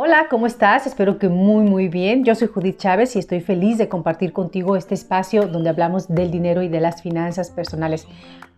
[0.00, 0.86] Hola, ¿cómo estás?
[0.86, 2.22] Espero que muy muy bien.
[2.24, 6.30] Yo soy Judith Chávez y estoy feliz de compartir contigo este espacio donde hablamos del
[6.30, 8.06] dinero y de las finanzas personales.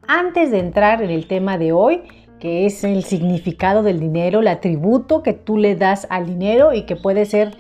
[0.06, 2.02] Antes de entrar en el tema de hoy,
[2.40, 6.82] que es el significado del dinero, el atributo que tú le das al dinero y
[6.82, 7.56] que puede ser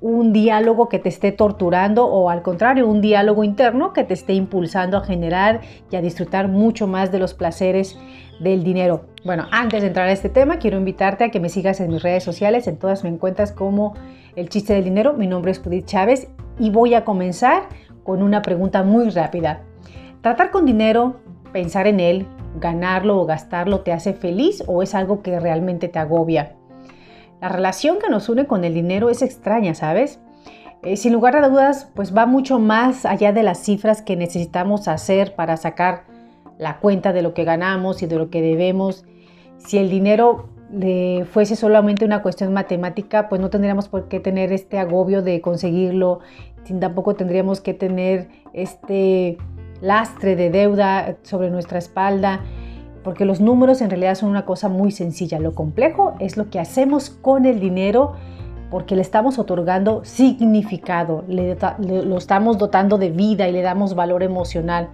[0.00, 4.32] un diálogo que te esté torturando o al contrario, un diálogo interno que te esté
[4.32, 5.60] impulsando a generar
[5.90, 7.98] y a disfrutar mucho más de los placeres
[8.40, 9.04] del dinero.
[9.24, 12.02] Bueno, antes de entrar a este tema, quiero invitarte a que me sigas en mis
[12.02, 12.66] redes sociales.
[12.66, 13.94] En todas me encuentras como
[14.36, 15.12] El Chiste del Dinero.
[15.12, 17.64] Mi nombre es Judith Chávez y voy a comenzar
[18.02, 19.60] con una pregunta muy rápida.
[20.22, 21.20] ¿Tratar con dinero,
[21.52, 22.26] pensar en él,
[22.58, 26.56] ganarlo o gastarlo te hace feliz o es algo que realmente te agobia?
[27.40, 30.20] La relación que nos une con el dinero es extraña, ¿sabes?
[30.82, 34.88] Eh, sin lugar a dudas, pues va mucho más allá de las cifras que necesitamos
[34.88, 36.04] hacer para sacar
[36.58, 39.04] la cuenta de lo que ganamos y de lo que debemos.
[39.58, 40.48] Si el dinero
[41.32, 46.20] fuese solamente una cuestión matemática, pues no tendríamos por qué tener este agobio de conseguirlo,
[46.78, 49.36] tampoco tendríamos que tener este
[49.80, 52.40] lastre de deuda sobre nuestra espalda
[53.02, 55.38] porque los números en realidad son una cosa muy sencilla.
[55.38, 58.12] Lo complejo es lo que hacemos con el dinero
[58.70, 64.22] porque le estamos otorgando significado, le, lo estamos dotando de vida y le damos valor
[64.22, 64.90] emocional.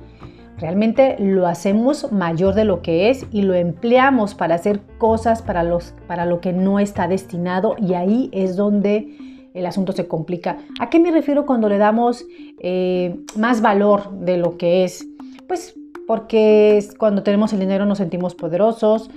[0.58, 5.62] Realmente lo hacemos mayor de lo que es y lo empleamos para hacer cosas para,
[5.62, 10.56] los, para lo que no está destinado y ahí es donde el asunto se complica.
[10.80, 12.24] ¿A qué me refiero cuando le damos
[12.60, 15.06] eh, más valor de lo que es?
[15.46, 15.74] Pues
[16.06, 19.10] porque cuando tenemos el dinero nos sentimos poderosos,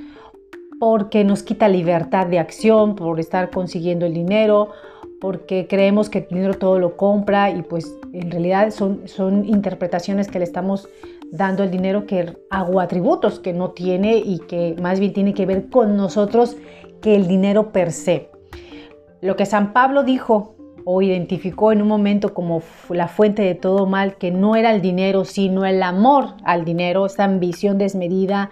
[0.80, 4.70] porque nos quita libertad de acción por estar consiguiendo el dinero,
[5.20, 10.30] porque creemos que el dinero todo lo compra y pues en realidad son, son interpretaciones
[10.30, 10.88] que le estamos
[11.32, 15.46] dando el dinero que hago atributos que no tiene y que más bien tiene que
[15.46, 16.56] ver con nosotros
[17.02, 18.30] que el dinero per se.
[19.22, 20.56] Lo que San Pablo dijo
[20.92, 24.82] o identificó en un momento como la fuente de todo mal, que no era el
[24.82, 28.50] dinero, sino el amor al dinero, esta ambición desmedida,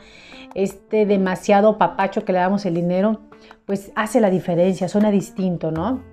[0.54, 3.22] este demasiado papacho que le damos el dinero,
[3.66, 6.04] pues hace la diferencia, suena distinto, ¿no?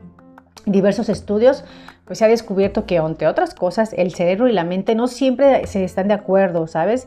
[0.65, 1.63] diversos estudios,
[2.07, 5.67] pues se ha descubierto que, entre otras cosas, el cerebro y la mente no siempre
[5.67, 7.07] se están de acuerdo, ¿sabes?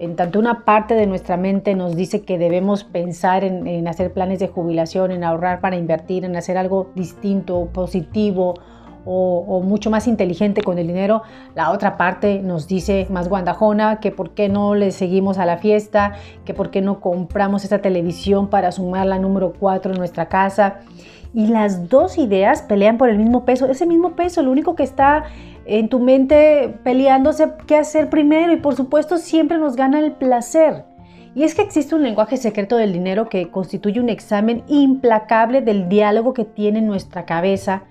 [0.00, 4.38] En tanto una parte de nuestra mente nos dice que debemos pensar en, hacer planes
[4.38, 8.54] de jubilación, en ahorrar para invertir, en hacer algo distinto, positivo
[9.04, 11.20] o, mucho más inteligente con el dinero.
[11.54, 15.58] La otra parte nos dice más guandajona que por qué no le seguimos a la
[15.58, 16.14] fiesta,
[16.46, 20.78] que por qué no compramos esta televisión para sumar la número 4 en nuestra casa.
[21.34, 23.66] Y las dos ideas pelean por el mismo peso.
[23.66, 25.24] Ese mismo peso, lo único que está
[25.70, 30.84] en tu mente peleándose qué hacer primero y por supuesto siempre nos gana el placer.
[31.36, 35.88] Y es que existe un lenguaje secreto del dinero que constituye un examen implacable del
[35.88, 37.84] diálogo que tiene nuestra cabeza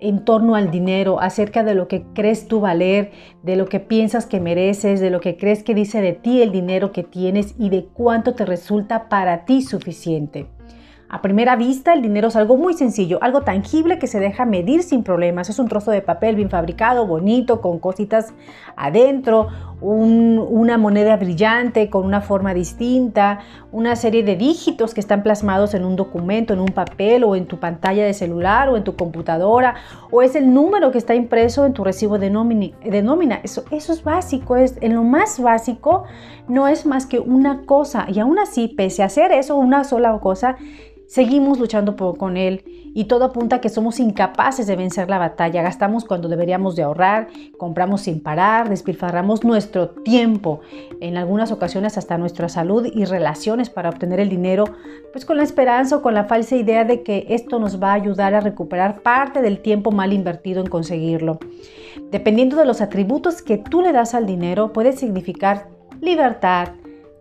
[0.00, 3.12] en torno al dinero, acerca de lo que crees tú valer,
[3.42, 6.50] de lo que piensas que mereces, de lo que crees que dice de ti el
[6.50, 10.46] dinero que tienes y de cuánto te resulta para ti suficiente.
[11.12, 14.82] A primera vista, el dinero es algo muy sencillo, algo tangible que se deja medir
[14.82, 15.50] sin problemas.
[15.50, 18.32] Es un trozo de papel bien fabricado, bonito, con cositas
[18.76, 19.48] adentro,
[19.82, 23.40] una moneda brillante con una forma distinta,
[23.72, 27.44] una serie de dígitos que están plasmados en un documento, en un papel o en
[27.44, 29.74] tu pantalla de celular o en tu computadora,
[30.10, 33.40] o es el número que está impreso en tu recibo de nómina.
[33.42, 36.04] Eso, eso es básico, es en lo más básico
[36.48, 40.18] no es más que una cosa y aún así, pese a hacer eso, una sola
[40.20, 40.56] cosa,
[41.12, 42.64] Seguimos luchando con él
[42.94, 45.60] y todo apunta a que somos incapaces de vencer la batalla.
[45.60, 47.28] Gastamos cuando deberíamos de ahorrar,
[47.58, 50.60] compramos sin parar, despilfarramos nuestro tiempo,
[51.02, 54.64] en algunas ocasiones hasta nuestra salud y relaciones para obtener el dinero,
[55.12, 57.96] pues con la esperanza o con la falsa idea de que esto nos va a
[57.96, 61.40] ayudar a recuperar parte del tiempo mal invertido en conseguirlo.
[62.10, 65.68] Dependiendo de los atributos que tú le das al dinero, puede significar
[66.00, 66.68] libertad,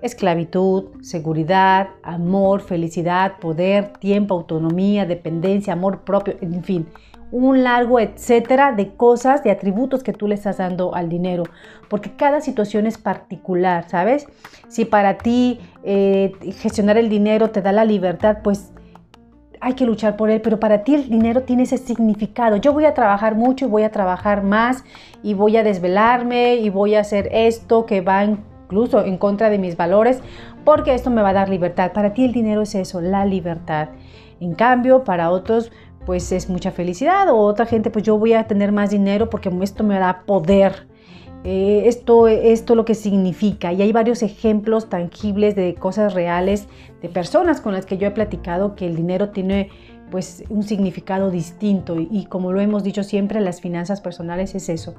[0.02, 6.88] esclavitud, seguridad, amor, felicidad, poder, tiempo, autonomía, dependencia, amor propio, en fin,
[7.32, 11.44] un largo etcétera de cosas, de atributos que tú le estás dando al dinero,
[11.90, 14.28] porque cada situación es particular, ¿sabes?
[14.68, 18.74] Si para ti eh, gestionar el dinero te da la libertad, pues
[19.62, 22.58] hay que luchar por él, pero para ti el dinero tiene ese significado.
[22.58, 24.84] Yo voy a trabajar mucho y voy a trabajar más
[25.22, 28.26] y voy a desvelarme y voy a hacer esto que va
[28.72, 30.22] incluso en contra de mis valores,
[30.64, 31.92] porque esto me va a dar libertad.
[31.92, 33.90] Para ti el dinero es eso, la libertad.
[34.40, 35.74] En cambio, para otros,
[36.06, 39.52] pues es mucha felicidad, o otra gente, pues yo voy a tener más dinero porque
[39.62, 40.88] esto me da poder.
[41.44, 43.74] Eh, esto, esto lo que significa.
[43.74, 46.68] Y hay varios ejemplos tangibles de cosas reales,
[47.02, 49.70] de personas con las que yo he platicado que el dinero tiene
[50.12, 54.94] pues un significado distinto y, como lo hemos dicho siempre, las finanzas personales es eso.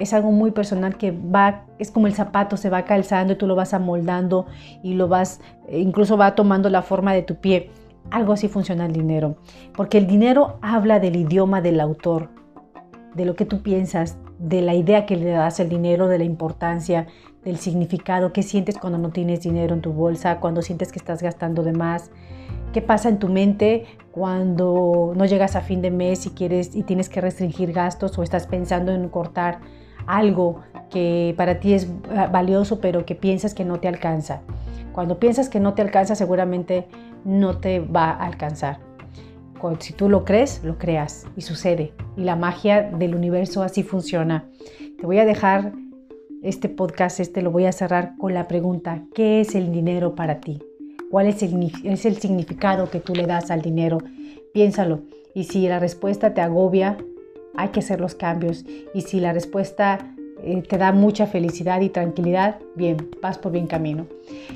[0.00, 3.46] Es algo muy personal que va, es como el zapato, se va calzando y tú
[3.46, 4.46] lo vas amoldando
[4.82, 7.70] y lo vas, eh, incluso va tomando la forma de tu pie.
[8.10, 9.36] Algo así funciona el dinero,
[9.76, 12.30] porque el dinero habla del idioma del autor,
[13.14, 16.24] de lo que tú piensas, de la idea que le das al dinero, de la
[16.24, 17.06] importancia,
[17.44, 21.22] del significado, qué sientes cuando no tienes dinero en tu bolsa, cuando sientes que estás
[21.22, 22.10] gastando de más,
[22.72, 26.82] qué pasa en tu mente cuando no llegas a fin de mes y quieres y
[26.82, 29.60] tienes que restringir gastos o estás pensando en cortar
[30.06, 31.88] algo que para ti es
[32.32, 34.42] valioso pero que piensas que no te alcanza.
[34.92, 36.86] Cuando piensas que no te alcanza seguramente
[37.24, 38.78] no te va a alcanzar.
[39.78, 41.92] Si tú lo crees, lo creas y sucede.
[42.16, 44.48] Y la magia del universo así funciona.
[44.98, 45.72] Te voy a dejar
[46.42, 50.40] este podcast, este lo voy a cerrar con la pregunta, ¿qué es el dinero para
[50.40, 50.62] ti?
[51.10, 53.98] ¿Cuál es el, es el significado que tú le das al dinero?
[54.54, 55.02] Piénsalo.
[55.34, 56.96] Y si la respuesta te agobia,
[57.56, 58.64] hay que hacer los cambios.
[58.94, 63.66] Y si la respuesta eh, te da mucha felicidad y tranquilidad, bien, vas por bien
[63.66, 64.06] camino.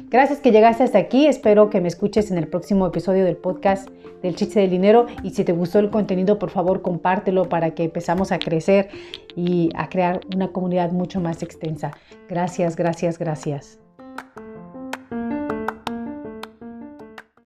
[0.08, 1.26] Gracias que llegaste hasta aquí.
[1.26, 3.88] Espero que me escuches en el próximo episodio del podcast
[4.22, 5.06] del chiste del dinero.
[5.22, 8.88] Y si te gustó el contenido, por favor, compártelo para que empezamos a crecer
[9.36, 11.90] y a crear una comunidad mucho más extensa.
[12.28, 13.78] Gracias, gracias, gracias.